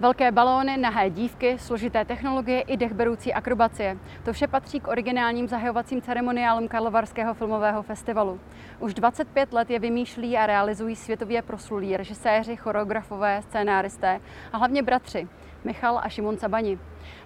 [0.00, 3.98] Velké balóny, nahé dívky, složité technologie i dechberoucí akrobacie.
[4.24, 8.40] To vše patří k originálním zahajovacím ceremoniálům Karlovarského filmového festivalu.
[8.78, 14.20] Už 25 let je vymýšlí a realizují světově proslulí režiséři, choreografové, scénáristé
[14.52, 15.28] a hlavně bratři
[15.64, 16.78] Michal a Šimon Cabani.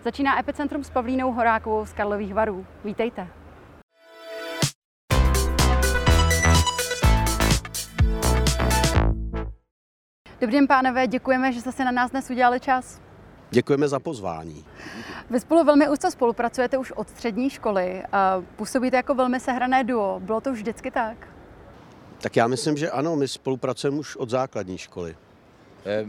[0.04, 2.66] Začíná Epicentrum s Pavlínou Horákovou z Karlových varů.
[2.84, 3.39] Vítejte.
[10.40, 13.00] Dobrý den, pánové, děkujeme, že jste si na nás dnes udělali čas.
[13.50, 14.64] Děkujeme za pozvání.
[15.30, 18.02] Vy spolu velmi úzce spolupracujete už od střední školy.
[18.12, 20.20] A působíte jako velmi sehrané duo.
[20.20, 21.28] Bylo to už vždycky tak?
[22.20, 25.16] Tak já myslím, že ano, my spolupracujeme už od základní školy.
[25.84, 26.06] Eh,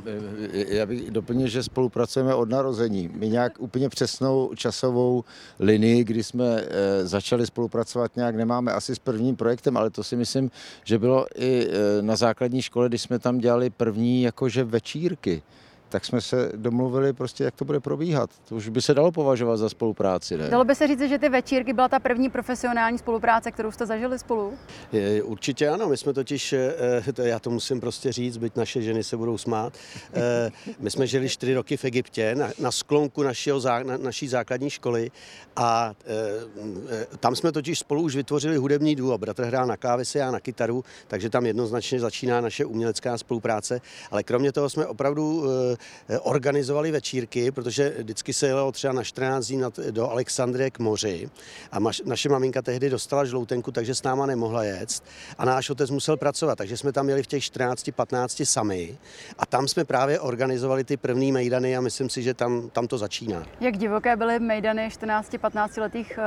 [0.53, 3.09] eh, já bych doplnil, že spolupracujeme od narození.
[3.13, 5.23] My nějak úplně přesnou časovou
[5.59, 10.15] linii, kdy jsme eh, začali spolupracovat, nějak nemáme asi s prvním projektem, ale to si
[10.15, 10.51] myslím,
[10.83, 11.67] že bylo i
[12.01, 15.41] na základní škole, když jsme tam dělali první jakože večírky
[15.91, 18.29] tak jsme se domluvili prostě, jak to bude probíhat.
[18.49, 20.47] To už by se dalo považovat za spolupráci, ne?
[20.49, 24.19] Dalo by se říct, že ty večírky byla ta první profesionální spolupráce, kterou jste zažili
[24.19, 24.53] spolu?
[24.91, 28.81] Je, určitě ano, my jsme totiž, eh, to já to musím prostě říct, byť naše
[28.81, 29.73] ženy se budou smát,
[30.13, 34.69] eh, my jsme žili čtyři roky v Egyptě na, na sklonku našeho, na, naší základní
[34.69, 35.11] školy
[35.55, 39.17] a eh, tam jsme totiž spolu už vytvořili hudební duo.
[39.17, 44.23] Bratr hrál na klávesi, já na kytaru, takže tam jednoznačně začíná naše umělecká spolupráce, ale
[44.23, 45.77] kromě toho jsme opravdu Eh,
[46.21, 51.29] organizovali večírky, protože vždycky se jelo třeba na 14 dní do Alexandrie k moři
[51.71, 55.03] a maš, naše maminka tehdy dostala žloutenku, takže s náma nemohla jet
[55.37, 58.97] a náš otec musel pracovat, takže jsme tam jeli v těch 14-15 sami
[59.37, 62.97] a tam jsme právě organizovali ty první mejdany a myslím si, že tam, tam to
[62.97, 63.45] začíná.
[63.59, 66.19] Jak divoké byly mejdany 14-15 letých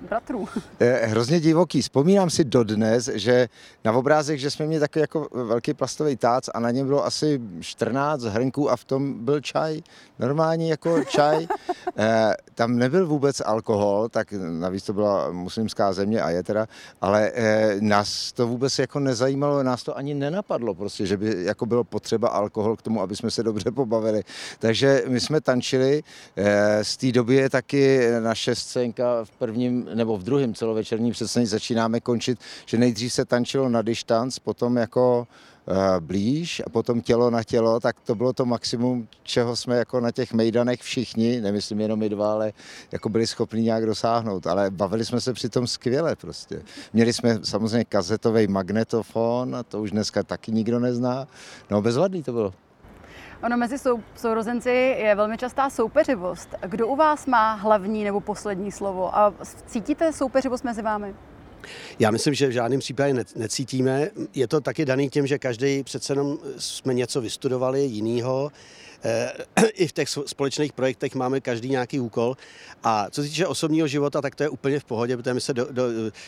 [0.00, 0.48] uh, bratrů?
[0.80, 1.82] Eh, hrozně divoký.
[1.82, 3.48] Vzpomínám si dodnes, že
[3.84, 7.40] na obrázek, že jsme měli takový jako velký plastový tác a na něm bylo asi
[7.60, 9.80] 14 hrnků a v tom tom byl čaj,
[10.18, 11.46] normální jako čaj.
[11.96, 16.66] E, tam nebyl vůbec alkohol, tak navíc to byla muslimská země a je teda,
[17.00, 21.66] ale e, nás to vůbec jako nezajímalo, nás to ani nenapadlo prostě, že by jako
[21.66, 24.22] bylo potřeba alkohol k tomu, aby jsme se dobře pobavili.
[24.58, 26.02] Takže my jsme tančili,
[26.36, 31.46] e, z té doby je taky naše scénka v prvním nebo v druhém celovečerním představení
[31.46, 35.26] začínáme končit, že nejdřív se tančilo na distanc, potom jako
[36.00, 40.10] blíž a potom tělo na tělo, tak to bylo to maximum, čeho jsme jako na
[40.10, 42.52] těch mejdanech všichni, nemyslím jenom my dva, ale
[42.92, 44.46] jako byli schopni nějak dosáhnout.
[44.46, 46.62] Ale bavili jsme se přitom skvěle prostě.
[46.92, 51.28] Měli jsme samozřejmě kazetový magnetofon, a to už dneska taky nikdo nezná.
[51.70, 52.52] No bezvadný to bylo.
[53.44, 56.48] Ono mezi sou, sourozenci je velmi častá soupeřivost.
[56.66, 59.18] Kdo u vás má hlavní nebo poslední slovo?
[59.18, 59.34] A
[59.66, 61.14] cítíte soupeřivost mezi vámi?
[61.98, 64.10] Já myslím, že v žádném případě necítíme.
[64.34, 68.52] Je to taky daný tím, že každý přece jenom jsme něco vystudovali jinýho.
[69.04, 69.32] Eh,
[69.74, 72.36] I v těch společných projektech máme každý nějaký úkol.
[72.84, 75.54] A co se týče osobního života, tak to je úplně v pohodě, protože my se
[75.54, 75.82] do, do,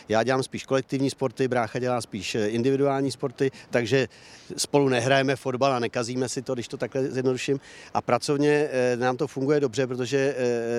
[0.08, 4.08] já dělám spíš kolektivní sporty, brácha dělá spíš eh, individuální sporty, takže
[4.56, 7.60] spolu nehrajeme fotbal a nekazíme si to, když to takhle zjednoduším.
[7.94, 10.36] A pracovně eh, nám to funguje dobře, protože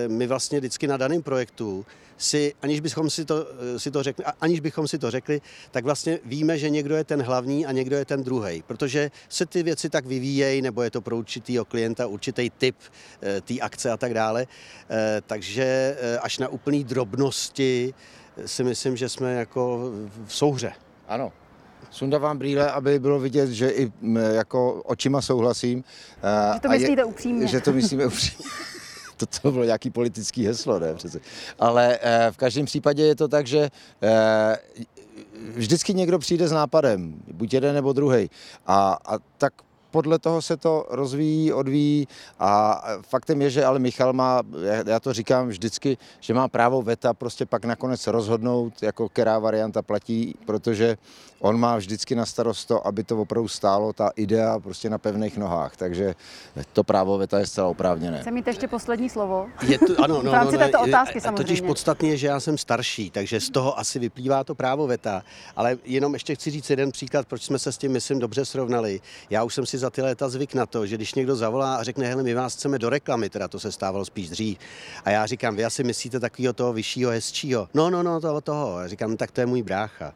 [0.07, 1.85] my vlastně vždycky na daném projektu
[2.17, 3.47] si, aniž bychom si to,
[3.77, 5.41] si to řekli, aniž bychom si to řekli,
[5.71, 9.45] tak vlastně víme, že někdo je ten hlavní a někdo je ten druhý, protože se
[9.45, 12.75] ty věci tak vyvíjejí, nebo je to pro určitýho klienta určitý typ
[13.21, 14.47] eh, té akce a tak dále.
[14.89, 17.93] Eh, takže eh, až na úplný drobnosti
[18.45, 19.91] si myslím, že jsme jako
[20.25, 20.71] v souhře.
[21.07, 21.31] Ano,
[21.91, 23.91] Sundávám brýle, aby bylo vidět, že i
[24.31, 25.83] jako očima souhlasím.
[26.53, 27.47] Že to myslíte je, upřímně.
[27.47, 28.49] Že to myslíme upřímně.
[29.17, 31.19] to, to bylo nějaký politický heslo, ne přece.
[31.59, 33.71] Ale eh, v každém případě je to tak, že
[34.03, 34.57] eh,
[35.55, 38.29] vždycky někdo přijde s nápadem, buď jeden nebo druhý.
[38.67, 39.53] A, a tak
[39.97, 42.07] podle toho se to rozvíjí, odvíjí
[42.39, 44.41] a faktem je, že ale Michal má,
[44.85, 49.81] já to říkám vždycky, že má právo veta prostě pak nakonec rozhodnout, jako která varianta
[49.81, 50.97] platí, protože
[51.39, 55.37] on má vždycky na starost to, aby to opravdu stálo, ta idea prostě na pevných
[55.37, 56.15] nohách, takže
[56.73, 58.21] to právo veta je zcela oprávněné.
[58.21, 59.47] Chce mít ještě poslední slovo?
[59.61, 61.43] Je to, ano, no, v rámci no, této otázky samozřejmě.
[61.43, 65.23] Totiž podstatně je, že já jsem starší, takže z toho asi vyplývá to právo veta,
[65.55, 69.01] ale jenom ještě chci říct jeden příklad, proč jsme se s tím, myslím, dobře srovnali.
[69.29, 71.83] Já už jsem si za ty léta zvyk na to, že když někdo zavolá a
[71.83, 74.57] řekne, hele, my vás chceme do reklamy, teda to se stávalo spíš dřív.
[75.05, 77.69] A já říkám, vy asi myslíte takového toho vyššího, hezčího.
[77.73, 78.79] No, no, no, toho, toho.
[78.79, 80.13] Já říkám, no, tak to je můj brácha.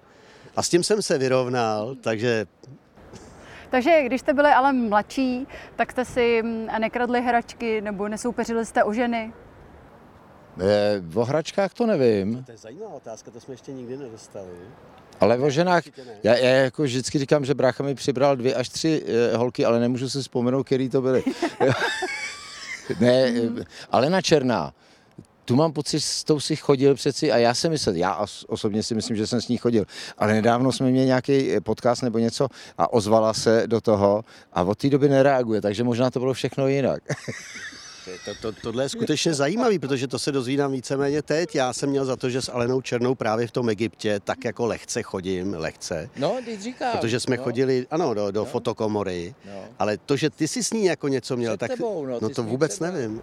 [0.56, 2.46] A s tím jsem se vyrovnal, takže
[3.70, 8.84] takže když jste byli ale mladší, tak jste si mm, nekradli hračky nebo nesoupeřili jste
[8.84, 9.34] o ženy?
[10.60, 12.44] E, o hračkách to nevím.
[12.44, 14.50] To je zajímavá otázka, to jsme ještě nikdy nedostali.
[15.22, 15.84] Ale o ženách,
[16.24, 19.04] já, já jako vždycky říkám, že brácha mi přibral dvě až tři
[19.34, 21.24] e, holky, ale nemůžu si vzpomenout, který to byly.
[23.00, 23.34] ne,
[23.92, 24.74] Alena Černá,
[25.46, 28.96] tu mám pocit, s tou si chodil přeci a já jsem myslel, já osobně si
[28.96, 29.86] myslím, že jsem s ní chodil,
[30.18, 32.48] ale nedávno jsme měli nějaký podcast nebo něco
[32.78, 34.24] a ozvala se do toho
[34.54, 37.04] a od té doby nereaguje, takže možná to bylo všechno jinak.
[38.26, 41.56] To, to, tohle je skutečně zajímavé, protože to se dozvídám víceméně teď.
[41.56, 44.66] Já jsem měl za to, že s Alenou Černou právě v tom Egyptě tak jako
[44.66, 46.10] lehce chodím, lehce.
[46.18, 46.92] No, ty říkám.
[46.92, 47.44] Protože jsme no.
[47.44, 48.46] chodili, ano, do, do no.
[48.46, 49.64] fotokomory, no.
[49.80, 52.30] ale to, že ty jsi s ní jako něco měl, Před tak tebou, no, no
[52.30, 53.22] to vůbec nevím.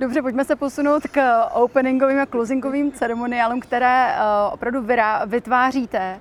[0.00, 4.86] Dobře, pojďme se posunout k openingovým a closingovým ceremoniálům, které uh, opravdu
[5.26, 6.20] vytváříte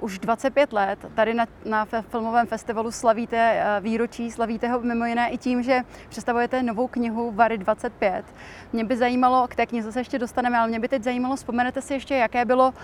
[0.00, 0.98] už 25 let.
[1.14, 5.82] Tady na, na filmovém festivalu slavíte uh, výročí, slavíte ho mimo jiné i tím, že
[6.08, 8.24] představujete novou knihu Vary 25.
[8.72, 11.82] Mě by zajímalo, k té knize se ještě dostaneme, ale mě by teď zajímalo, vzpomenete
[11.82, 12.74] si ještě, jaké bylo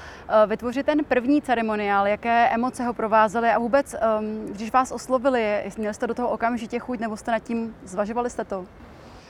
[0.46, 5.94] vytvořit ten první ceremoniál, jaké emoce ho provázely a vůbec, um, když vás oslovili, měli
[5.94, 8.66] jste do toho okamžitě chuť nebo jste nad tím, zvažovali jste to?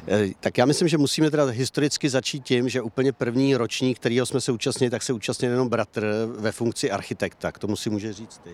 [0.09, 4.27] Eh, tak já myslím, že musíme teda historicky začít tím, že úplně první ročník, kterýho
[4.27, 6.07] jsme se účastnili, tak se účastnil jenom bratr
[6.39, 7.53] ve funkci architekta.
[7.53, 8.51] K tomu si může říct ty.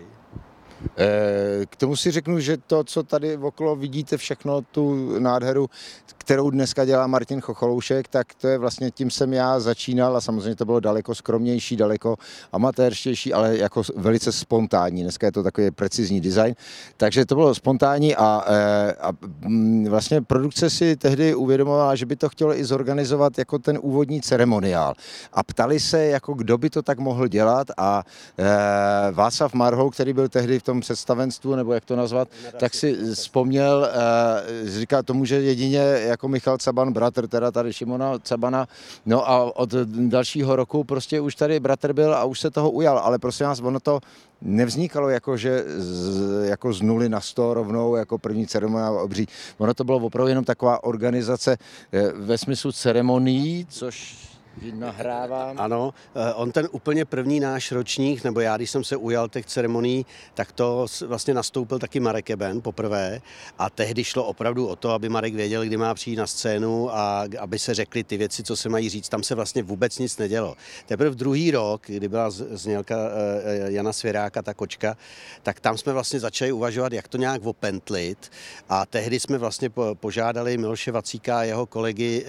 [0.97, 5.69] Eh, k tomu si řeknu, že to, co tady okolo vidíte, všechno tu nádheru,
[6.17, 10.55] kterou dneska dělá Martin Chocholoušek, tak to je vlastně tím jsem já začínal a samozřejmě
[10.55, 12.15] to bylo daleko skromnější, daleko
[12.51, 15.03] amatérštější, ale jako velice spontánní.
[15.03, 16.55] Dneska je to takový precizní design.
[16.97, 19.11] Takže to bylo spontánní a, eh, a
[19.41, 24.21] mm, vlastně produkce si tehdy uvědomovala, že by to chtělo i zorganizovat jako ten úvodní
[24.21, 24.93] ceremoniál.
[25.33, 28.03] A ptali se, jako kdo by to tak mohl dělat a
[28.37, 32.27] e, Václav Marhou, který byl tehdy v tom představenstvu, nebo jak to nazvat,
[32.59, 38.19] tak si vzpomněl, e, říká tomu, že jedině jako Michal Caban, bratr teda tady Šimona
[38.19, 38.67] Cabana,
[39.05, 39.73] no a od
[40.13, 43.61] dalšího roku prostě už tady bratr byl a už se toho ujal, ale prosím vás,
[43.61, 43.99] ono to
[44.41, 49.27] nevznikalo jako, že z, jako z nuly na sto rovnou jako první ceremoniál obří.
[49.57, 51.57] Ono to bylo opravdu jenom taková organizace
[51.93, 54.29] e, ve smyslu ceremonií, což
[54.73, 55.59] nahrávám.
[55.59, 59.45] Ano, eh, on ten úplně první náš ročník, nebo já, když jsem se ujal těch
[59.45, 63.21] ceremonií, tak to vlastně nastoupil taky Marek Eben poprvé
[63.59, 67.25] a tehdy šlo opravdu o to, aby Marek věděl, kdy má přijít na scénu a
[67.39, 69.09] aby se řekly ty věci, co se mají říct.
[69.09, 70.55] Tam se vlastně vůbec nic nedělo.
[70.85, 74.97] Teprve druhý rok, kdy byla znělka eh, eh, Jana Svěráka, ta kočka,
[75.43, 78.31] tak tam jsme vlastně začali uvažovat, jak to nějak opentlit
[78.69, 82.25] a tehdy jsme vlastně požádali Miloše Vacíka a jeho kolegy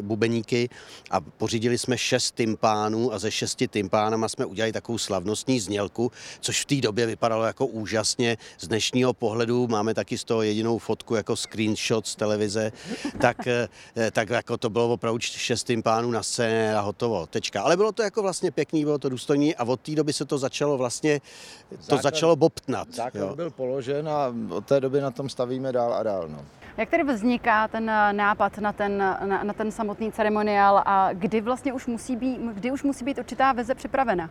[0.00, 0.68] bubeníky
[1.10, 6.12] a pořídili Nasadili jsme šest tympánů a ze šesti tympánama jsme udělali takovou slavnostní znělku,
[6.40, 8.36] což v té době vypadalo jako úžasně.
[8.58, 12.72] Z dnešního pohledu máme taky z toho jedinou fotku jako screenshot z televize,
[13.20, 13.68] tak, eh,
[14.10, 17.26] tak jako to bylo opravdu šest tympánů na scéně a hotovo.
[17.26, 17.62] Tečka.
[17.62, 20.38] Ale bylo to jako vlastně pěkný, bylo to důstojný a od té doby se to
[20.38, 21.20] začalo vlastně,
[21.70, 22.94] to základ, začalo bobtnat.
[22.94, 23.36] Základ jo.
[23.36, 26.28] byl položen a od té doby na tom stavíme dál a dál.
[26.28, 26.59] No.
[26.80, 31.40] Jak tedy vzniká ten eh, nápad na ten, na, na ten samotný ceremoniál a kdy
[31.40, 34.30] vlastně už musí být, kdy už musí být určitá veze připravena?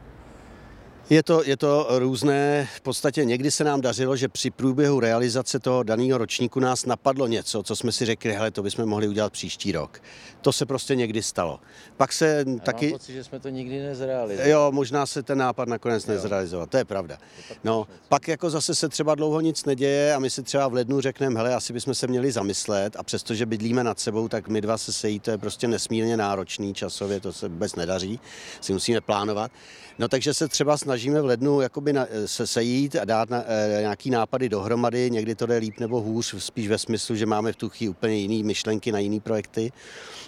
[1.09, 2.67] Je to, je to různé.
[2.75, 7.27] V podstatě někdy se nám dařilo, že při průběhu realizace toho daného ročníku nás napadlo
[7.27, 10.01] něco, co jsme si řekli, hele, to bychom mohli udělat příští rok.
[10.41, 11.59] To se prostě někdy stalo.
[11.97, 12.85] Pak se Já taky...
[12.85, 14.51] Mám pocit, že jsme to nikdy nezrealizovali.
[14.51, 16.13] Jo, možná se ten nápad nakonec jo.
[16.13, 17.18] nezrealizoval, to je pravda.
[17.63, 21.01] No, pak jako zase se třeba dlouho nic neděje a my si třeba v lednu
[21.01, 24.78] řekneme, hele, asi bychom se měli zamyslet a přestože bydlíme nad sebou, tak my dva
[24.78, 28.19] se sejít, to je prostě nesmírně náročný časově, to se vůbec nedaří,
[28.61, 29.51] si musíme plánovat.
[29.99, 33.81] No takže se třeba snažíme v lednu jakoby na, se sejít a dát na, e,
[33.81, 37.56] nějaký nápady dohromady, někdy to jde líp nebo hůř, spíš ve smyslu, že máme v
[37.56, 39.71] tu chvíli úplně jiné myšlenky na jiné projekty.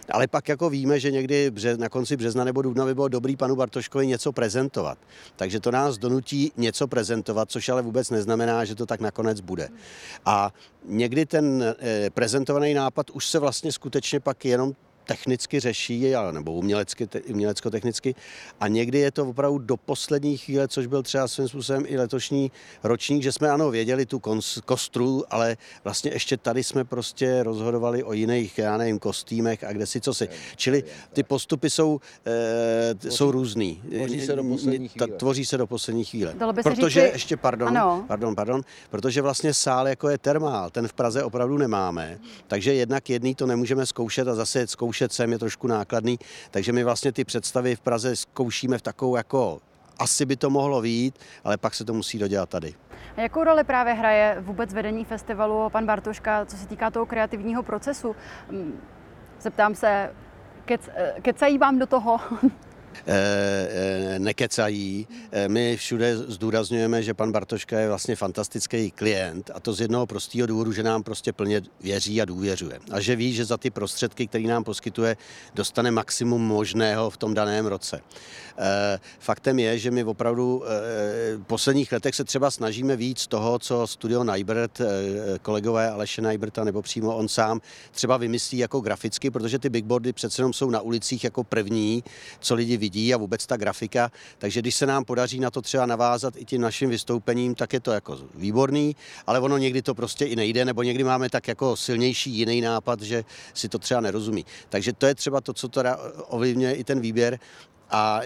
[0.10, 3.36] Ale pak jako víme, že někdy bře, na konci března nebo dubna by bylo dobrý
[3.36, 4.98] panu Bartoškovi něco prezentovat.
[5.36, 9.70] Takže to nás donutí něco prezentovat, což ale vůbec neznamená, že to tak nakonec bude.
[10.26, 10.54] A
[10.86, 14.74] někdy ten e, prezentovaný nápad už se vlastně skutečně pak jenom
[15.06, 18.16] technicky řeší, nebo umělecky, umělecko-technicky.
[18.60, 22.52] A někdy je to opravdu do poslední chvíle, což byl třeba svým způsobem i letošní
[22.84, 24.22] ročník, že jsme ano věděli tu
[24.66, 29.86] kostru, ale vlastně ještě tady jsme prostě rozhodovali o jiných, já nevím, kostýmech a kde
[29.86, 30.30] si co si.
[30.56, 33.82] Čili ty postupy jsou, e, tvoří, jsou různý.
[33.96, 35.08] Tvoří se do poslední chvíle.
[35.08, 36.34] Tvoří se do poslední chvíle.
[36.64, 37.14] Protože, říci...
[37.14, 38.06] ještě, pardon, ano.
[38.08, 43.10] pardon, pardon, protože vlastně sál jako je termál, ten v Praze opravdu nemáme, takže jednak
[43.10, 46.20] jedný to nemůžeme zkoušet a zase zkoušet zkoušet sem je trošku nákladný,
[46.52, 49.60] takže my vlastně ty představy v Praze zkoušíme v takovou jako
[50.00, 52.74] asi by to mohlo výjít, ale pak se to musí dodělat tady.
[53.18, 57.64] A jakou roli právě hraje vůbec vedení festivalu pan Bartoška, co se týká toho kreativního
[57.64, 58.16] procesu?
[58.50, 58.80] Mm,
[59.42, 60.14] zeptám se,
[60.66, 60.90] kec,
[61.22, 62.20] kecají vám do toho?
[64.18, 65.08] Nekecají.
[65.48, 70.48] My všude zdůrazňujeme, že pan Bartoška je vlastně fantastický klient a to z jednoho prostého
[70.48, 72.80] důvodu, že nám prostě plně věří a důvěřuje.
[72.92, 75.18] A že ví, že za ty prostředky, které nám poskytuje,
[75.56, 78.02] dostane maximum možného v tom daném roce.
[79.20, 80.64] Faktem je, že my opravdu
[81.38, 84.82] v posledních letech se třeba snažíme víc toho, co studio Najbert,
[85.42, 90.42] kolegové Aleše Najberta nebo přímo on sám třeba vymyslí jako graficky, protože ty bigboardy přece
[90.42, 92.04] jenom jsou na ulicích jako první,
[92.40, 94.12] co lidi vidí a vůbec ta grafika.
[94.38, 97.80] Takže když se nám podaří na to třeba navázat i tím naším vystoupením, tak je
[97.80, 98.96] to jako výborný,
[99.28, 103.02] ale ono někdy to prostě i nejde, nebo někdy máme tak jako silnější jiný nápad,
[103.02, 103.24] že
[103.54, 104.46] si to třeba nerozumí.
[104.70, 105.98] Takže to je třeba to, co teda
[106.28, 107.40] ovlivňuje i ten výběr.
[107.94, 108.22] A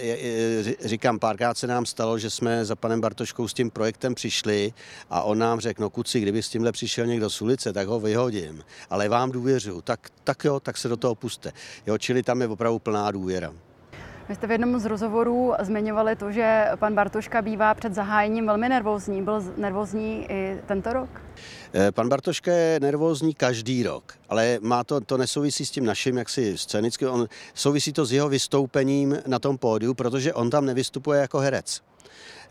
[0.85, 4.73] říkám, párkrát se nám stalo, že jsme za panem Bartoškou s tím projektem přišli
[5.09, 7.99] a on nám řekl, no kuci, kdyby s tímhle přišel někdo z ulice, tak ho
[7.99, 11.53] vyhodím, ale vám důvěřuju, tak, tak jo, tak se do toho puste.
[11.87, 13.53] Jo, čili tam je opravdu plná důvěra.
[14.29, 18.69] Vy jste v jednom z rozhovorů zmiňovali to, že pan Bartoška bývá před zahájením velmi
[18.69, 19.21] nervózní.
[19.21, 21.24] Byl nervózní i tento rok?
[21.73, 26.17] Eh, pan Bartoška je nervózní každý rok, ale má to, to nesouvisí s tím naším
[26.17, 31.21] jaksi scénickým, on, souvisí to s jeho vystoupením na tom pódiu, protože on tam nevystupuje
[31.21, 31.81] jako herec.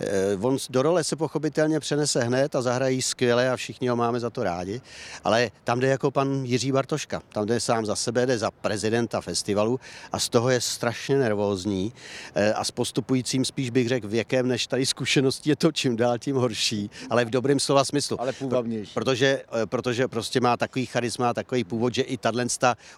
[0.00, 4.20] Eh, on do role se pochopitelně přenese hned a zahrají skvěle a všichni ho máme
[4.20, 4.80] za to rádi,
[5.24, 7.22] ale tam jde jako pan Jiří Bartoška.
[7.32, 9.80] Tam jde sám za sebe, jde za prezidenta festivalu
[10.12, 11.92] a z toho je strašně nervózní
[12.34, 16.18] eh, a s postupujícím spíš bych řekl věkem, než tady zkušeností je to čím dál
[16.18, 18.20] tím horší, ale v dobrém slova smyslu.
[18.20, 18.32] Ale
[18.74, 18.94] půvabnější.
[18.94, 22.34] Protože, eh, protože prostě má takový charisma, takový původ, že i tato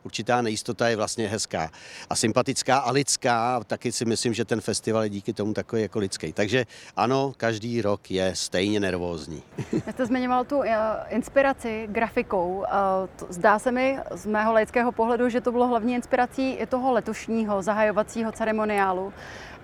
[0.02, 1.70] určitá nejistota je vlastně hezká
[2.10, 3.60] a sympatická a lidská.
[3.66, 6.32] Taky si myslím, že ten festival je díky tomu takový jako lidský.
[6.32, 6.66] Takže
[6.96, 9.42] ano, každý rok je stejně nervózní.
[9.86, 10.76] Vy jste zmiňoval tu eh,
[11.08, 12.64] inspiraci grafikou.
[12.64, 16.92] Eh, zdá se mi z mého laického pohledu, že to bylo hlavní inspirací i toho
[16.92, 19.12] letošního zahajovacího ceremoniálu.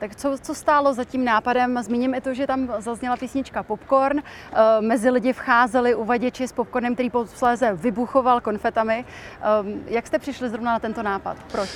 [0.03, 1.83] Tak co, co stálo za tím nápadem?
[1.83, 4.19] Zmíním i to, že tam zazněla písnička Popcorn.
[4.19, 9.05] Eh, mezi lidi vcházeli uvaděči s popcornem, který posléze vybuchoval konfetami.
[9.87, 11.37] Jak jste přišli zrovna na tento nápad?
[11.53, 11.69] Proč?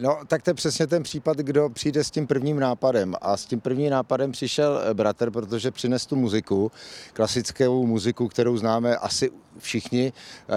[0.00, 3.14] No, tak to je přesně ten případ, kdo přijde s tím prvním nápadem.
[3.22, 6.72] A s tím prvním nápadem přišel bratr, protože přines tu muziku,
[7.12, 10.12] klasickou muziku, kterou známe asi všichni.
[10.48, 10.54] Eh,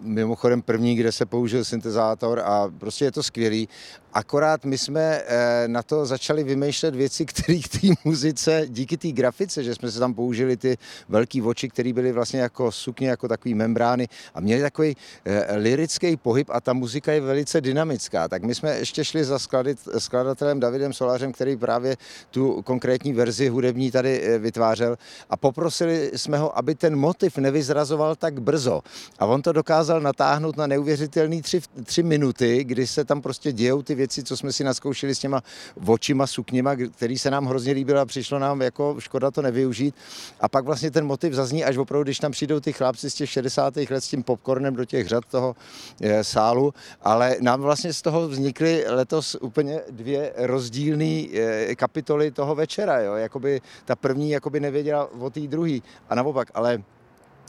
[0.00, 3.68] mimochodem první, kde se použil syntezátor a prostě je to skvělý.
[4.12, 9.08] Akorát my jsme eh, na to začali vymýšlet věci, které k té muzice, díky té
[9.12, 10.78] grafice, že jsme se tam použili ty
[11.08, 16.16] velké oči, které byly vlastně jako sukně, jako takové membrány a měli takový eh, lirický
[16.16, 18.28] pohyb a ta muzika je velice dynamická.
[18.28, 21.96] Tak my jsme ještě šli za skladit, skladatelem Davidem Solářem, který právě
[22.30, 24.98] tu konkrétní verzi hudební tady vytvářel
[25.30, 28.80] a poprosili jsme ho, aby ten motiv nevyzrazoval tak brzo.
[29.18, 33.82] A on to dokázal natáhnout na neuvěřitelné tři, tři minuty, kdy se tam prostě dějou
[33.82, 35.42] ty věci, co jsme si naskoušeli s těma
[35.86, 39.94] očima, sukněma, který se nám hrozně líbil a přišlo nám jako škoda to nevyužít.
[40.40, 43.30] A pak vlastně ten motiv zazní až opravdu, když tam přijdou ty chlapci z těch
[43.30, 43.76] 60.
[43.76, 45.56] let s tím popcornem do těch řad toho
[46.00, 52.54] e, sálu, ale nám vlastně z toho vznikly letos úplně dvě rozdílné e, kapitoly toho
[52.54, 53.00] večera.
[53.00, 53.14] Jo?
[53.14, 55.78] Jakoby ta první jakoby nevěděla o té druhé
[56.08, 56.82] a naopak, ale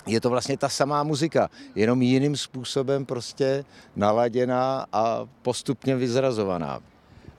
[0.05, 6.79] je to vlastně ta samá muzika, jenom jiným způsobem prostě naladěná a postupně vyzrazovaná.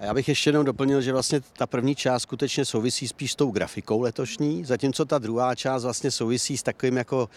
[0.01, 3.37] A já bych ještě jednou doplnil, že vlastně ta první část skutečně souvisí spíš s
[3.37, 7.29] tou grafikou letošní, zatímco ta druhá část vlastně souvisí s takovým jako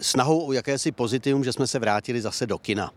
[0.00, 2.90] snahou o jakési pozitivum, že jsme se vrátili zase do kina.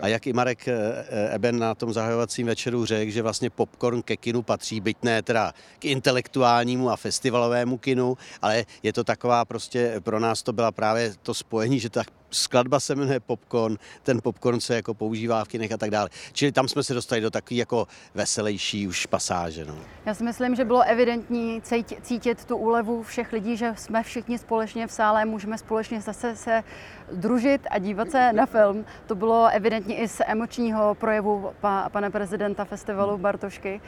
[0.00, 0.74] A jak i Marek eh,
[1.08, 5.22] eh, Eben na tom zahajovacím večeru řekl, že vlastně popcorn ke kinu patří, byť ne
[5.22, 10.72] teda k intelektuálnímu a festivalovému kinu, ale je to taková prostě, pro nás to byla
[10.72, 15.48] právě to spojení, že ta skladba se jmenuje Popcorn, ten popcorn se jako používá v
[15.48, 16.08] kinech a tak dále.
[16.32, 19.64] Čili tam jsme se dostali do takové jako veselější už pasáže.
[19.64, 19.78] No.
[20.06, 21.62] Já si myslím, že bylo evidentní
[22.02, 26.62] cítit tu úlevu všech lidí, že jsme všichni společně v sále, můžeme společně zase se
[27.12, 28.84] družit a dívat se na film.
[29.06, 33.80] To bylo evidentně i z emočního projevu pa, pana prezidenta festivalu Bartošky.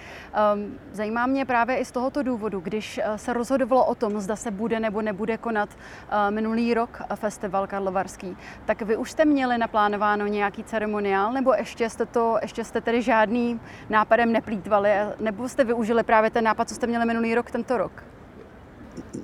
[0.55, 4.37] Um, zajímá mě právě i z tohoto důvodu, když eh, se rozhodovalo o tom, zda
[4.37, 9.59] se bude nebo nebude konat uh, minulý rok festival Karlovarský, tak vy už jste měli
[9.59, 13.61] naplánováno nějaký ceremoniál, nebo ještě jste to, ještě jste tedy žádný
[13.91, 17.93] nápadem neplýtvali, nebo jste využili právě ten nápad, co jste měli minulý rok, tento rok?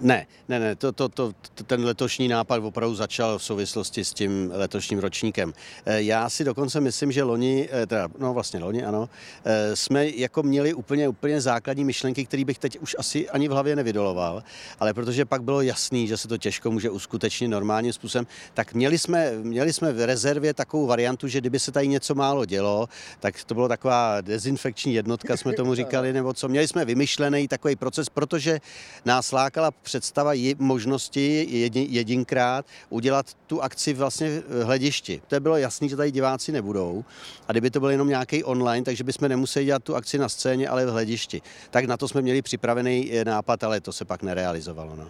[0.00, 1.32] Ne, ne, ne, to, to, to,
[1.66, 5.52] ten letošní nápad opravdu začal v souvislosti s tím letošním ročníkem.
[5.86, 9.08] Eh, já si dokonce myslím, že loni, eh, teda, no vlastně loni, ano,
[9.44, 13.50] eh, jsme jako měli úplně, úplně základní myšlenky, které bych teď už asi ani v
[13.50, 14.42] hlavě nevydoloval,
[14.80, 18.98] ale protože pak bylo jasný, že se to těžko může uskutečnit normálním způsobem, tak měli
[18.98, 22.88] jsme, měli jsme v rezervě takovou variantu, že kdyby se tady něco málo dělo,
[23.20, 26.48] tak to bylo taková dezinfekční jednotka, jsme tomu říkali, nebo co.
[26.48, 28.60] Měli jsme vymyšlený takový proces, protože
[29.04, 35.22] nás lákala představa je možnosti jedinkrát udělat tu akci vlastně v hledišti.
[35.26, 37.04] To bylo jasné, že tady diváci nebudou
[37.48, 40.68] a kdyby to byl jenom nějaký online, takže bychom nemuseli dělat tu akci na scéně,
[40.68, 41.42] ale v hledišti.
[41.70, 44.96] Tak na to jsme měli připravený nápad, ale to se pak nerealizovalo.
[44.96, 45.08] No.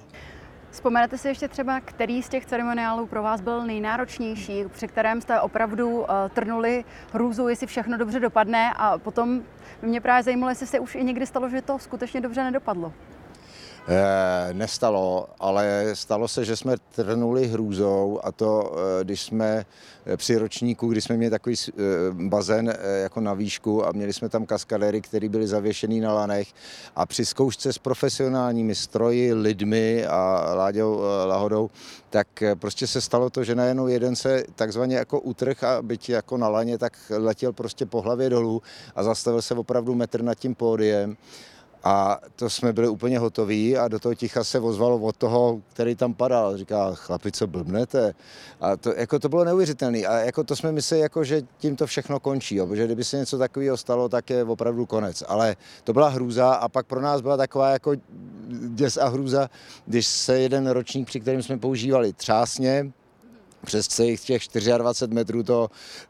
[0.70, 5.40] Vzpomenete si ještě třeba, který z těch ceremoniálů pro vás byl nejnáročnější, při kterém jste
[5.40, 9.42] opravdu uh, trnuli hrůzu, jestli všechno dobře dopadne a potom
[9.82, 12.92] mě právě zajímalo, jestli se už i někdy stalo, že to skutečně dobře nedopadlo.
[13.88, 19.66] Eh, nestalo, ale stalo se, že jsme trnuli hrůzou a to, eh, když jsme
[20.06, 21.56] eh, při ročníku, kdy jsme měli takový
[22.12, 26.48] bazén jako na výšku a měli jsme tam kaskadery, které byly zavěšený na lanech
[26.96, 31.70] a při zkoušce s profesionálními stroji, lidmi a Láďou Lahodou,
[32.10, 36.36] tak prostě se stalo to, že najednou jeden se takzvaně jako utrh a byť jako
[36.36, 38.62] na laně, tak letěl prostě po hlavě dolů
[38.96, 41.16] a zastavil se opravdu metr nad tím pódiem.
[41.86, 45.94] A to jsme byli úplně hotoví a do toho ticha se ozvalo od toho, který
[45.94, 46.56] tam padal.
[46.56, 48.14] Říká, chlapi, co blbnete?
[48.60, 49.98] A to, jako to bylo neuvěřitelné.
[49.98, 52.56] A jako to jsme mysleli, jako, že tím to všechno končí.
[52.56, 52.66] Jo?
[52.66, 55.22] Protože kdyby se něco takového stalo, tak je opravdu konec.
[55.28, 57.92] Ale to byla hrůza a pak pro nás byla taková jako
[58.68, 59.50] děs a hrůza,
[59.86, 62.92] když se jeden ročník, při kterém jsme používali třásně,
[63.66, 64.42] přes celých těch
[64.78, 65.68] 24 metrů to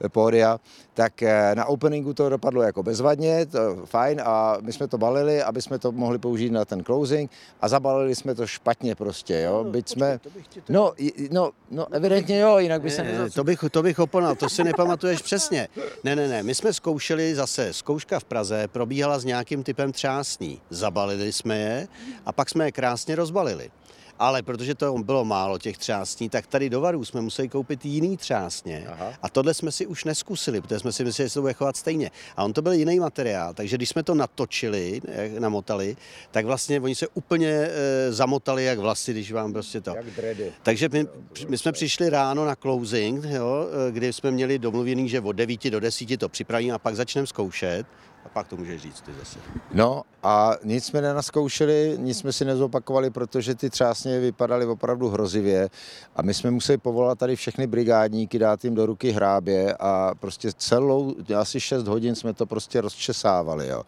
[0.08, 0.60] pódia,
[0.94, 5.42] tak eh, na openingu to dopadlo jako bezvadně, to fajn a my jsme to balili,
[5.42, 9.64] aby jsme to mohli použít na ten closing a zabalili jsme to špatně prostě, jo,
[9.64, 10.20] no, byť jsme,
[10.68, 10.92] no,
[11.30, 14.64] no, no, evidentně jo, jinak by se ne, to bych, to bych oponal, to si
[14.64, 15.68] nepamatuješ přesně.
[16.04, 20.60] Ne, ne, ne, my jsme zkoušeli zase, zkouška v Praze probíhala s nějakým typem třásní,
[20.70, 21.88] zabalili jsme je
[22.26, 23.70] a pak jsme je krásně rozbalili
[24.18, 28.16] ale protože to bylo málo těch třásní, tak tady do Varů jsme museli koupit jiný
[28.16, 29.12] třásně Aha.
[29.22, 31.76] a tohle jsme si už neskusili, protože jsme si mysleli, že se to bude chovat
[31.76, 32.10] stejně.
[32.36, 35.00] A on to byl jiný materiál, takže když jsme to natočili,
[35.38, 35.96] namotali,
[36.30, 39.96] tak vlastně oni se úplně e, zamotali jak vlasy, když vám prostě to.
[39.96, 40.52] Jak dready.
[40.62, 41.06] Takže my,
[41.48, 45.70] my jsme přišli ráno na closing, jo, e, kdy jsme měli domluvený, že od 9
[45.70, 47.86] do 10 to připravíme a pak začneme zkoušet.
[48.26, 49.38] A pak to můžeš říct ty zase.
[49.72, 55.68] No a nic jsme nenaskoušeli, nic jsme si nezopakovali, protože ty třásně vypadaly opravdu hrozivě
[56.16, 60.52] a my jsme museli povolat tady všechny brigádníky, dát jim do ruky hrábě a prostě
[60.56, 63.68] celou, asi 6 hodin jsme to prostě rozčesávali.
[63.68, 63.82] Jo.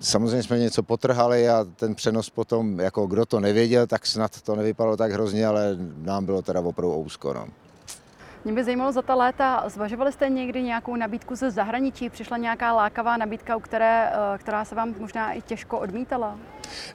[0.00, 4.56] Samozřejmě jsme něco potrhali a ten přenos potom, jako kdo to nevěděl, tak snad to
[4.56, 7.34] nevypadalo tak hrozně, ale nám bylo teda opravdu ousko.
[7.34, 7.48] No.
[8.44, 12.10] Mě by zajímalo za ta léta, zvažovali jste někdy nějakou nabídku ze zahraničí?
[12.10, 16.38] Přišla nějaká lákavá nabídka, u které, eh, která se vám možná i těžko odmítala?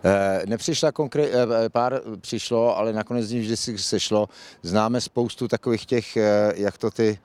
[0.03, 4.29] Eh, nepřišla konkrét, eh, pár přišlo, ale nakonec vždy si sešlo.
[4.61, 6.17] Známe spoustu takových těch,
[6.55, 7.19] jak to ty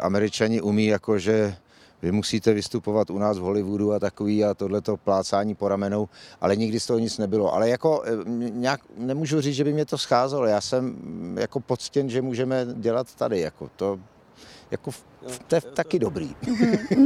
[0.00, 1.56] američani umí, jakože
[2.04, 6.08] vy musíte vystupovat u nás v Hollywoodu a takový a tohleto plácání po ramenou,
[6.40, 7.54] ale nikdy z toho nic nebylo.
[7.54, 8.10] Ale jako eh,
[8.50, 10.46] nějak nemůžu říct, že by mě to scházelo.
[10.46, 10.96] Já jsem
[11.40, 13.40] jako poctěn, že můžeme dělat tady.
[13.40, 14.00] Jako to,
[14.70, 14.90] jako
[15.46, 16.34] to je taky dobrý.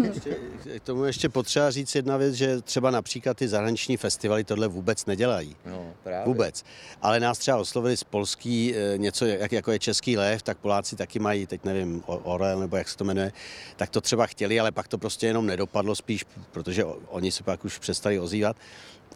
[0.03, 0.37] Ještě,
[0.79, 5.07] k tomu ještě potřeba říct jedna věc, že třeba například ty zahraniční festivaly tohle vůbec
[5.07, 5.57] nedělají.
[5.67, 6.27] No, právě.
[6.27, 6.65] Vůbec.
[7.03, 10.97] Ale nás třeba oslovili z polský eh, něco, jak, jako je Český lev, tak Poláci
[10.97, 13.33] taky mají, teď nevím, Orel nebo jak se to jmenuje,
[13.77, 17.65] tak to třeba chtěli, ale pak to prostě jenom nedopadlo spíš, protože oni se pak
[17.65, 18.57] už přestali ozývat.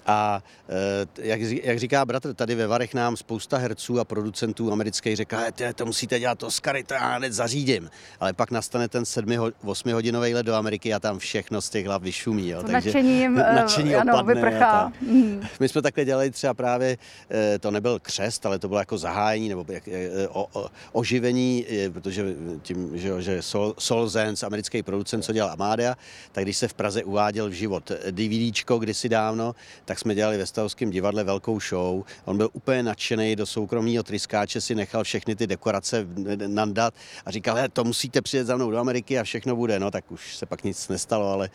[0.06, 5.16] A eh, jak, jak říká bratr, tady ve Varech nám spousta herců a producentů amerických
[5.16, 5.42] říká,
[5.74, 7.90] to musíte dělat Oscary, to já hned zařídím.
[8.20, 12.02] Ale pak nastane ten 7-8 hodinový let do Ameriky a tam všechno z těch hlav
[12.02, 12.48] vyšumí.
[12.48, 12.62] Jo.
[12.62, 14.92] Takže nadšením, nadšení ano, opadne vyprchá.
[15.00, 15.42] Mm.
[15.60, 16.98] My jsme takhle dělali třeba právě,
[17.30, 21.66] eh, to nebyl křest, ale to bylo jako zahájení nebo jak, eh, o, o, oživení,
[21.92, 25.96] protože tím, že, že Sol, Sol Zenz, americký producent, co dělal Amádia,
[26.32, 30.46] tak když se v Praze uváděl v život DVDčko kdysi dávno, tak jsme dělali ve
[30.46, 32.04] Stavovském divadle velkou show.
[32.24, 36.06] On byl úplně nadšený do soukromého tryskáče, si nechal všechny ty dekorace
[36.46, 36.94] nandat
[37.26, 39.80] a říkal, he, to musíte přijet za mnou do Ameriky a všechno bude.
[39.80, 41.50] No tak už se pak nic nestalo, ale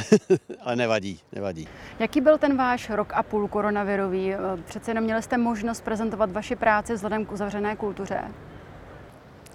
[0.60, 1.68] ale nevadí, nevadí.
[1.98, 4.34] Jaký byl ten váš rok a půl koronavirový?
[4.64, 8.20] Přece jenom měli jste možnost prezentovat vaši práci vzhledem k uzavřené kultuře?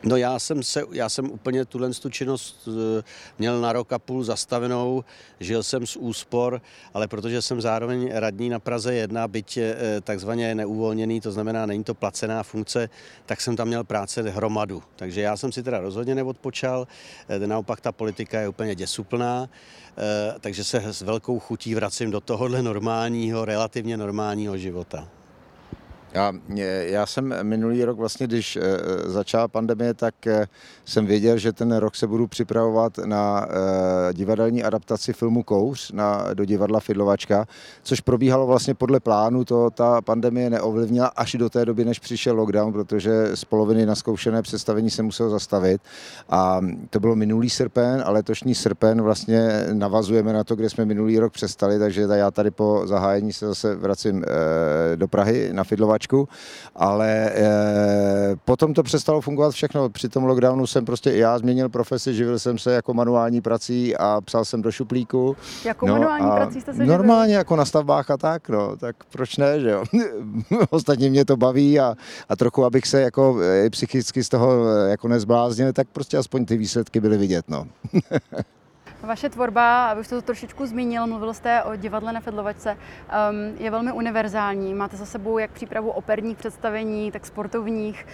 [0.08, 3.04] No já jsem, se, já jsem úplně tuhle tu činnost eh,
[3.40, 5.04] měl na rok a půl zastavenou,
[5.40, 6.62] žil jsem z úspor,
[6.94, 11.84] ale protože jsem zároveň radní na Praze 1, byť eh, takzvaně neuvolněný, to znamená není
[11.84, 12.90] to placená funkce,
[13.26, 14.84] tak jsem tam měl práce hromadu.
[14.96, 16.88] Takže já jsem si teda rozhodně neodpočal,
[17.30, 19.50] eh, naopak ta politika je úplně děsuplná,
[20.40, 25.17] takže se s velkou chutí vracím do tohohle normálního, relativně normálního života.
[26.18, 26.34] Já,
[26.82, 28.62] já jsem minulý rok vlastně, když eh,
[29.06, 30.16] začala pandemie, tak
[30.86, 33.48] jsem věděl, že ten rok se budu připravovat na
[34.14, 37.46] divadelní adaptaci filmu Kouř na, do divadla Fidlovačka,
[37.84, 42.36] což probíhalo vlastně podle plánu, to ta pandemie neovlivnila až do té doby, než přišel
[42.36, 45.82] lockdown, protože z poloviny naskoušené představení se muselo zastavit.
[46.30, 51.20] A to bylo minulý srpen a letošní srpen vlastně navazujeme na to, kde jsme minulý
[51.20, 54.24] rok přestali, takže já tady po zahájení se zase vracím
[54.96, 56.30] do Prahy na Fidlovačka kočku,
[56.76, 59.90] ale e, potom to přestalo fungovat všechno.
[59.90, 63.98] Při tom lockdownu jsem prostě i já změnil profesi, živil jsem se jako manuální prací
[63.98, 65.36] a psal jsem do šuplíku.
[65.66, 67.40] Jako no, manuální prací jste se Normálně živil?
[67.40, 69.84] jako na stavbách a tak, no, tak proč ne, že jo.
[70.70, 71.96] Ostatně mě to baví a,
[72.30, 76.46] a trochu, abych se jako e, psychicky z toho e, jako nezbláznil, tak prostě aspoň
[76.46, 77.68] ty výsledky byly vidět, no.
[79.04, 83.92] Vaše tvorba, abyste to trošičku zmínil, mluvil jste o divadle na Fedlovačce, um, je velmi
[83.92, 84.74] univerzální.
[84.74, 88.08] Máte za sebou jak přípravu operních představení, tak sportovních,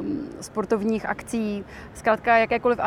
[0.00, 1.64] um, sportovních akcí.
[1.94, 2.78] Zkrátka, jakékoliv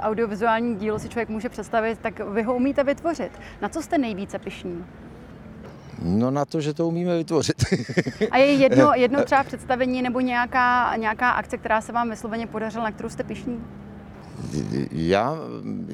[0.00, 3.32] audiovizuální dílo si člověk může představit, tak vy ho umíte vytvořit.
[3.60, 4.84] Na co jste nejvíce pišní?
[6.02, 7.64] No na to, že to umíme vytvořit.
[8.30, 12.84] A je jedno, jedno třeba představení nebo nějaká, nějaká akce, která se vám vysloveně podařila,
[12.84, 13.64] na kterou jste pišní?
[14.92, 15.38] Já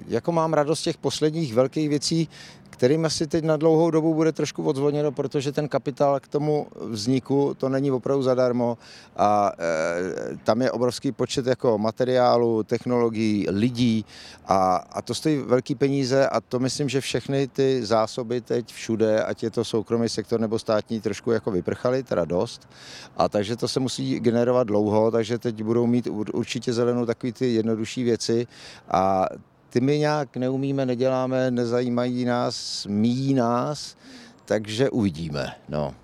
[0.08, 2.28] jako mám radost těch posledních velkých věcí,
[2.70, 7.54] kterým asi teď na dlouhou dobu bude trošku odzvoněno, protože ten kapitál k tomu vzniku,
[7.58, 8.78] to není opravdu zadarmo
[9.16, 14.04] a e, tam je obrovský počet jako materiálu, technologií, lidí
[14.46, 19.22] a, a to stojí velký peníze a to myslím, že všechny ty zásoby teď všude,
[19.22, 22.68] ať je to soukromý sektor nebo státní, trošku jako vyprchaly, teda dost.
[23.16, 27.54] A takže to se musí generovat dlouho, takže teď budou mít určitě zelenou takový ty
[27.54, 28.46] jednodušší věci
[28.88, 29.26] a
[29.70, 33.96] ty my nějak neumíme, neděláme, nezajímají nás, míjí nás,
[34.44, 35.54] takže uvidíme.
[35.68, 35.94] No.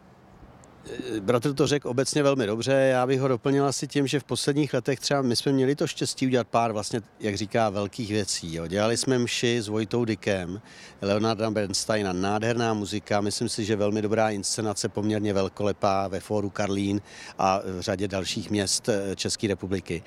[1.21, 4.75] Bratr to řekl obecně velmi dobře, já bych ho doplnil asi tím, že v posledních
[4.75, 8.55] letech třeba my jsme měli to štěstí udělat pár vlastně, jak říká, velkých věcí.
[8.55, 8.67] Jo.
[8.67, 10.61] Dělali jsme mši s Vojtou Dikem,
[11.03, 17.01] Leonarda Bernsteina, nádherná muzika, myslím si, že velmi dobrá inscenace, poměrně velkolepá ve Fóru Karlín
[17.39, 20.03] a v řadě dalších měst eh, České republiky.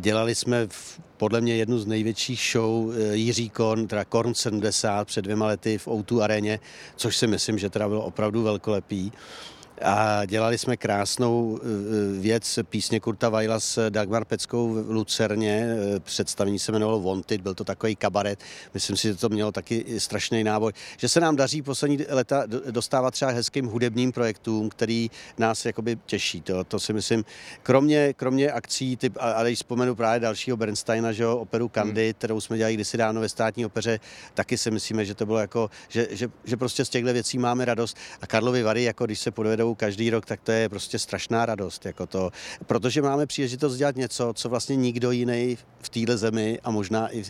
[0.00, 5.06] Dělali jsme v, podle mě jednu z největších show eh, Jiří Korn, teda Korn 70
[5.06, 6.60] před dvěma lety v O2 aréně,
[6.96, 9.12] což si myslím, že teda bylo opravdu velkolepý.
[9.82, 11.66] A dělali jsme krásnou eh,
[12.20, 15.66] věc písně Kurta Vajla s Dagmar Peckou v Lucerně.
[15.96, 18.40] Eh, představení se jmenovalo Wanted, byl to takový kabaret.
[18.74, 20.72] Myslím si, že to mělo taky strašný náboj.
[20.96, 26.40] Že se nám daří poslední leta dostávat třeba hezkým hudebním projektům, který nás jakoby těší.
[26.40, 27.24] To, to si myslím,
[27.62, 32.18] kromě, kromě akcí, typ, ale když vzpomenu právě dalšího Bernsteina, že jo, operu Candid, hmm.
[32.18, 34.00] kterou jsme dělali kdysi dávno ve státní opeře,
[34.34, 37.64] taky si myslíme, že to bylo jako, že, že, že prostě z těchto věcí máme
[37.64, 37.96] radost.
[38.20, 41.46] A Karlovy Vary, jako když se podvedou hrajou každý rok, tak to je prostě strašná
[41.46, 41.86] radost.
[41.86, 42.30] Jako to,
[42.66, 47.22] protože máme příležitost dělat něco, co vlastně nikdo jiný v téhle zemi a možná i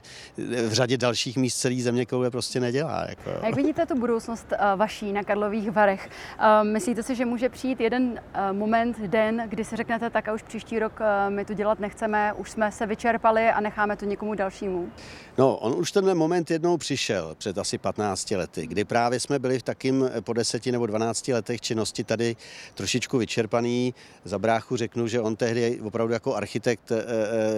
[0.68, 3.06] v řadě dalších míst celé země koule prostě nedělá.
[3.08, 3.30] Jako.
[3.42, 6.08] A jak vidíte tu budoucnost uh, vaší na Karlových Varech?
[6.08, 10.32] Uh, myslíte si, že může přijít jeden uh, moment, den, kdy si řeknete, tak a
[10.32, 14.34] už příští rok my tu dělat nechceme, už jsme se vyčerpali a necháme to někomu
[14.34, 14.88] dalšímu?
[15.38, 19.58] No, on už tenhle moment jednou přišel před asi 15 lety, kdy právě jsme byli
[19.58, 22.36] v takým po 10 nebo 12 letech činnosti tady tehdy
[22.74, 23.94] trošičku vyčerpaný.
[24.24, 27.04] Za bráchu řeknu, že on tehdy opravdu jako architekt eh,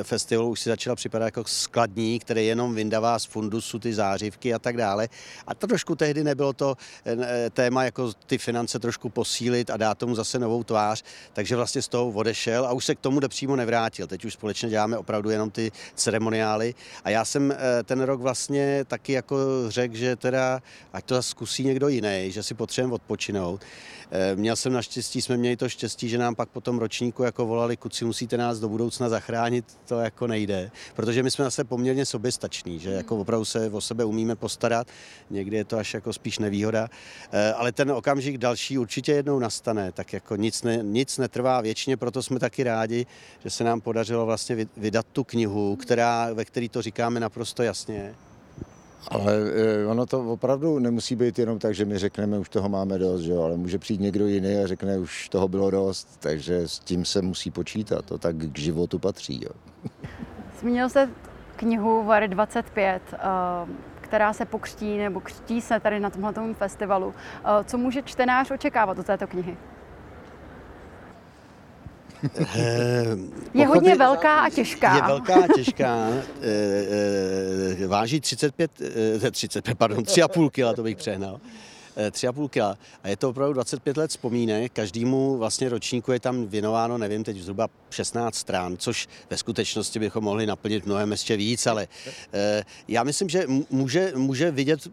[0.00, 4.54] eh, festivalu už si začal připadat jako skladní, který jenom vyndává z fundusu ty zářivky
[4.54, 5.08] a tak dále.
[5.46, 6.76] A to trošku tehdy nebylo to
[7.06, 11.02] eh, téma, jako ty finance trošku posílit a dát tomu zase novou tvář,
[11.32, 14.06] takže vlastně z toho odešel a už se k tomu přímo nevrátil.
[14.06, 17.54] Teď už společně děláme opravdu jenom ty ceremoniály a já jsem
[17.84, 19.36] ten rok vlastně taky jako
[19.68, 23.64] řekl, že teda ať to zkusí někdo jiný, že si potřebujeme odpočinout.
[24.34, 27.76] Měl jsem naštěstí, jsme měli to štěstí, že nám pak po tom ročníku jako volali,
[27.76, 32.78] kuci musíte nás do budoucna zachránit, to jako nejde, protože my jsme zase poměrně soběstační,
[32.78, 34.86] že jako opravdu se o sebe umíme postarat,
[35.30, 36.88] někdy je to až jako spíš nevýhoda,
[37.32, 41.96] eh, ale ten okamžik další určitě jednou nastane, tak jako nic, ne, nic netrvá věčně,
[41.96, 43.06] proto jsme taky rádi,
[43.44, 48.14] že se nám podařilo vlastně vydat tu knihu, která, ve které to říkáme naprosto jasně.
[49.08, 52.98] Ale eh, ono to opravdu nemusí být jenom tak, že my řekneme, už toho máme
[52.98, 53.42] dost, že jo?
[53.42, 57.22] ale může přijít někdo jiný a řekne, už toho bylo dost, takže s tím se
[57.22, 59.40] musí počítat, to tak k životu patří.
[59.44, 59.50] Jo.
[60.60, 61.10] Zmínil se
[61.56, 63.18] knihu Vary 25, eh,
[64.00, 67.14] která se pokřtí nebo křtí se tady na tomhle festivalu.
[67.44, 69.56] Eh, co může čtenář očekávat od této knihy?
[73.54, 74.96] Je hodně velká a těžká.
[74.96, 76.08] Je velká a těžká.
[77.86, 78.70] Váží 35,
[79.30, 81.40] 35 pardon, 3,5 kg, to bych přehnal.
[82.10, 82.78] 3,5 kg.
[83.02, 84.72] A je to opravdu 25 let vzpomínek.
[84.72, 90.24] Každému vlastně ročníku je tam věnováno, nevím, teď zhruba 16 strán, což ve skutečnosti bychom
[90.24, 91.88] mohli naplnit mnohem ještě víc, ale
[92.88, 94.88] já myslím, že může, může vidět,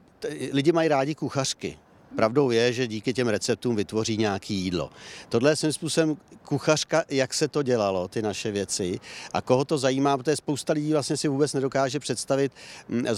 [0.52, 1.78] lidi mají rádi kuchařky.
[2.16, 4.90] Pravdou je, že díky těm receptům vytvoří nějaký jídlo.
[5.30, 9.00] Tohle je svým způsobem kuchařka, jak se to dělalo, ty naše věci.
[9.34, 12.52] A koho to zajímá, protože spousta lidí vlastně si vůbec nedokáže představit,
[12.88, 13.14] mm, eh,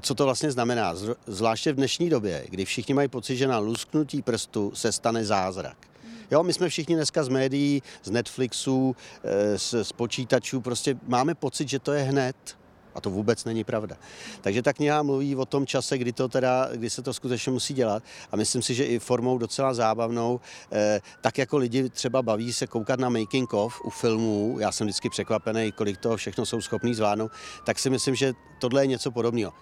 [0.00, 0.94] co to vlastně znamená.
[1.26, 5.76] Zvláště v dnešní době, kdy všichni mají pocit, že na lusknutí prstu se stane zázrak.
[6.30, 11.34] Jo, my jsme všichni dneska z médií, z Netflixu, eh, z, z počítačů, prostě máme
[11.34, 12.57] pocit, že to je hned.
[12.98, 13.96] A to vůbec není pravda.
[14.40, 17.74] Takže ta kniha mluví o tom čase, kdy, to teda, kdy se to skutečně musí
[17.74, 18.02] dělat.
[18.32, 20.40] A myslím si, že i formou docela zábavnou,
[20.72, 24.86] eh, tak jako lidi třeba baví se koukat na making of u filmů, já jsem
[24.86, 27.32] vždycky překvapený, kolik toho všechno jsou schopní zvládnout,
[27.64, 29.52] tak si myslím, že tohle je něco podobného.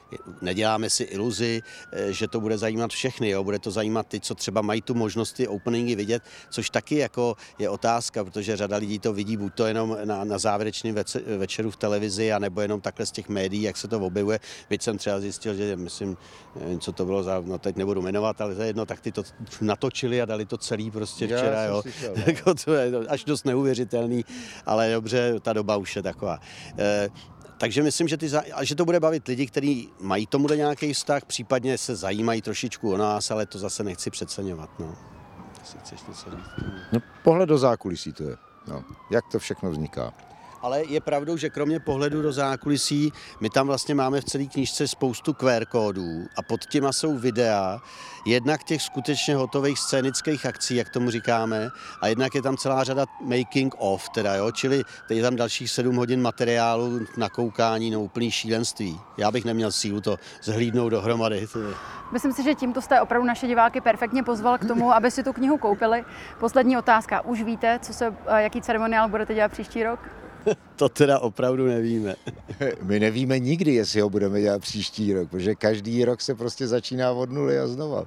[0.41, 3.45] Neděláme si iluzi, eh, že to bude zajímat všechny, jo?
[3.45, 7.37] bude to zajímat ty, co třeba mají tu možnost ty openingy vidět, což taky jako
[7.59, 10.95] je otázka, protože řada lidí to vidí buď to jenom na, na závěrečném
[11.37, 14.41] večeru v televizi, anebo jenom takhle z těch médií, jak se to objevuje.
[14.71, 16.17] Byť jsem třeba zjistil, že myslím,
[16.61, 19.23] nevím, co to bylo za, no teď nebudu jmenovat, ale za jedno, tak ty to
[19.61, 21.83] natočili a dali to celý prostě včera, jo.
[21.83, 22.23] Slyšel, no.
[22.27, 24.25] jako to je až dost neuvěřitelný,
[24.67, 26.39] ale dobře, ta doba už je taková.
[26.79, 27.09] E,
[27.59, 28.29] takže myslím, že, ty,
[28.63, 32.97] že to bude bavit lidi, kteří mají tomu nějaký vztah, případně se zajímají trošičku o
[32.97, 34.71] nás, ale to zase nechci přeceňovat.
[34.79, 34.97] No.
[35.81, 36.67] chceš něco říct?
[36.93, 38.37] No, pohled do zákulisí to je.
[38.67, 40.13] No, jak to všechno vzniká
[40.63, 44.89] ale je pravdou, že kromě pohledu do zákulisí, my tam vlastně máme v celé knižce
[44.89, 47.81] spoustu QR kódů a pod těma jsou videa,
[48.27, 51.71] jednak těch skutečně hotových scénických akcí, jak tomu říkáme,
[52.03, 55.97] a jednak je tam celá řada making of, teda jo, čili je tam dalších sedm
[55.97, 59.01] hodin materiálu na koukání, no úplný šílenství.
[59.17, 61.47] Já bych neměl sílu to zhlídnout dohromady.
[62.13, 65.33] Myslím si, že tímto jste opravdu naše diváky perfektně pozval k tomu, aby si tu
[65.33, 66.05] knihu koupili.
[66.41, 67.21] Poslední otázka.
[67.21, 70.01] Už víte, co se, jaký ceremoniál budete dělat příští rok?
[70.79, 72.15] to teda opravdu nevíme.
[72.83, 77.13] My nevíme nikdy, jestli ho budeme dělat příští rok, protože každý rok se prostě začíná
[77.13, 78.05] od nuly a znova.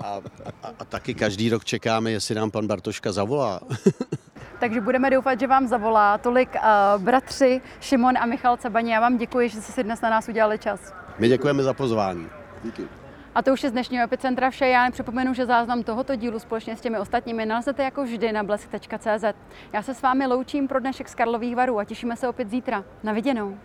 [0.00, 0.20] A,
[0.62, 3.60] a, a taky každý rok čekáme, jestli nám pan Bartoška zavolá.
[4.60, 6.18] Takže budeme doufat, že vám zavolá.
[6.18, 8.92] Tolik uh, bratři Šimon a Michal Cabani.
[8.92, 10.92] Já vám děkuji, že jste si dnes na nás udělali čas.
[11.18, 12.26] My děkujeme za pozvání.
[12.64, 12.97] Díky.
[13.38, 14.66] A to už je z dnešního Epicentra vše.
[14.66, 19.24] Já připomenu, že záznam tohoto dílu společně s těmi ostatními nalezete jako vždy na blesk.cz.
[19.72, 22.84] Já se s vámi loučím pro dnešek z Karlových varů a těšíme se opět zítra.
[23.02, 23.58] Na viděnou.